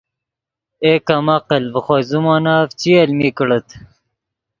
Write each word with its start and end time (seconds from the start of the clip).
اے 0.83 0.91
کم 1.07 1.25
عقل 1.37 1.63
ڤے 1.73 1.79
خوئے 1.85 2.03
زیمونف 2.09 2.67
چی 2.79 2.89
المی 3.01 3.29
کڑیت 3.37 3.67